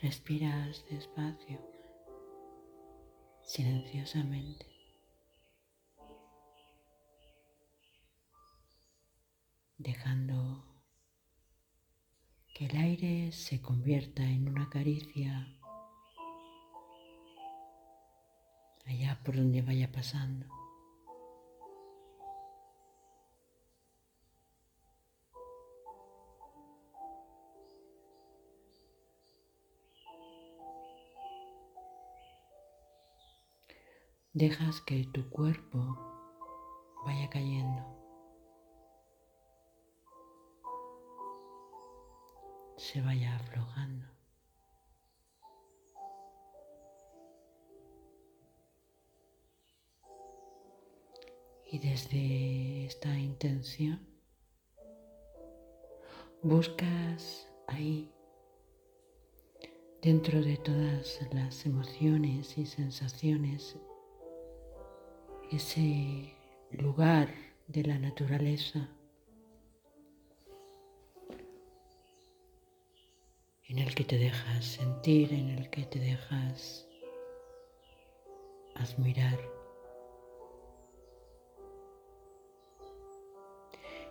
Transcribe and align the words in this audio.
Respiras 0.00 0.84
despacio, 0.88 1.58
silenciosamente. 3.42 4.64
Dejando 9.76 10.64
que 12.54 12.66
el 12.66 12.76
aire 12.76 13.32
se 13.32 13.60
convierta 13.60 14.22
en 14.22 14.48
una 14.48 14.70
caricia 14.70 15.48
allá 18.86 19.20
por 19.24 19.34
donde 19.34 19.62
vaya 19.62 19.90
pasando. 19.90 20.46
Dejas 34.38 34.80
que 34.82 35.04
tu 35.12 35.28
cuerpo 35.30 35.98
vaya 37.04 37.28
cayendo. 37.28 37.82
Se 42.76 43.00
vaya 43.00 43.34
aflojando. 43.34 44.06
Y 51.72 51.80
desde 51.80 52.86
esta 52.86 53.18
intención 53.18 54.06
buscas 56.42 57.52
ahí, 57.66 58.14
dentro 60.00 60.40
de 60.40 60.58
todas 60.58 61.18
las 61.32 61.66
emociones 61.66 62.56
y 62.56 62.66
sensaciones 62.66 63.76
ese 65.50 66.34
lugar 66.72 67.28
de 67.68 67.82
la 67.82 67.98
naturaleza 67.98 68.88
en 73.64 73.78
el 73.78 73.94
que 73.94 74.04
te 74.04 74.18
dejas 74.18 74.64
sentir, 74.64 75.32
en 75.32 75.48
el 75.50 75.70
que 75.70 75.84
te 75.84 75.98
dejas 75.98 76.86
admirar. 78.74 79.38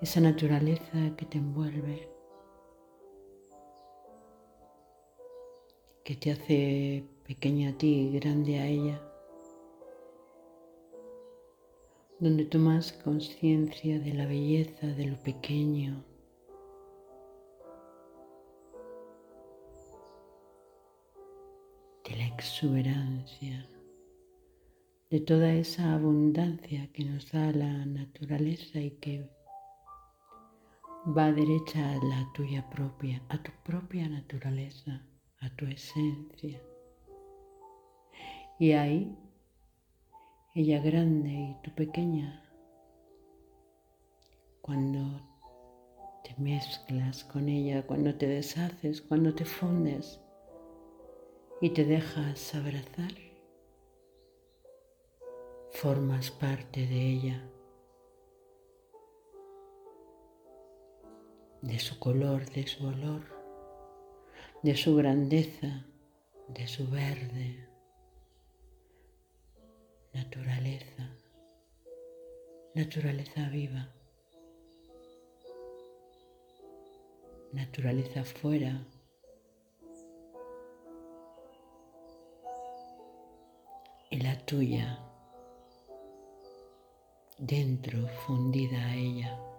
Esa 0.00 0.20
naturaleza 0.20 1.16
que 1.16 1.26
te 1.26 1.38
envuelve, 1.38 2.08
que 6.04 6.14
te 6.14 6.30
hace 6.30 7.04
pequeña 7.26 7.70
a 7.70 7.72
ti 7.78 8.10
grande 8.14 8.60
a 8.60 8.66
ella. 8.66 9.07
Donde 12.20 12.44
tomas 12.44 12.92
conciencia 12.92 14.00
de 14.00 14.12
la 14.12 14.26
belleza 14.26 14.86
de 14.86 15.06
lo 15.06 15.16
pequeño, 15.22 16.04
de 22.04 22.16
la 22.16 22.26
exuberancia, 22.26 23.68
de 25.10 25.20
toda 25.20 25.54
esa 25.54 25.94
abundancia 25.94 26.90
que 26.92 27.04
nos 27.04 27.30
da 27.30 27.52
la 27.52 27.86
naturaleza 27.86 28.80
y 28.80 28.90
que 28.92 29.30
va 31.16 31.30
derecha 31.30 31.92
a 31.92 32.04
la 32.04 32.32
tuya 32.34 32.68
propia, 32.68 33.22
a 33.28 33.40
tu 33.40 33.52
propia 33.64 34.08
naturaleza, 34.08 35.06
a 35.40 35.50
tu 35.50 35.66
esencia. 35.66 36.60
Y 38.58 38.72
ahí 38.72 39.16
ella 40.58 40.80
grande 40.80 41.28
y 41.28 41.56
tú 41.62 41.70
pequeña, 41.70 42.42
cuando 44.60 45.22
te 46.24 46.34
mezclas 46.36 47.22
con 47.22 47.48
ella, 47.48 47.86
cuando 47.86 48.12
te 48.16 48.26
deshaces, 48.26 49.00
cuando 49.00 49.32
te 49.36 49.44
fundes 49.44 50.20
y 51.60 51.70
te 51.70 51.84
dejas 51.84 52.56
abrazar, 52.56 53.12
formas 55.70 56.32
parte 56.32 56.88
de 56.88 57.08
ella, 57.08 57.48
de 61.62 61.78
su 61.78 62.00
color, 62.00 62.50
de 62.50 62.66
su 62.66 62.84
olor, 62.84 63.22
de 64.64 64.74
su 64.74 64.96
grandeza, 64.96 65.86
de 66.48 66.66
su 66.66 66.90
verde 66.90 67.68
naturaleza, 70.28 71.08
naturaleza 72.74 73.48
viva, 73.48 73.88
naturaleza 77.52 78.24
fuera. 78.24 78.84
Y 84.10 84.20
la 84.20 84.38
tuya 84.44 84.98
dentro 87.38 88.06
fundida 88.26 88.76
a 88.84 88.96
ella. 88.96 89.57